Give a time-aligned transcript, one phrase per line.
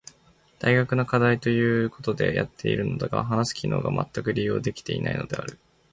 [0.57, 5.59] 大学の課題と言うことでやっているのだが話す機能がまったく利用できていないのである。